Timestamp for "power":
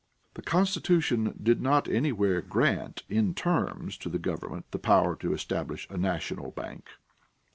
4.79-5.15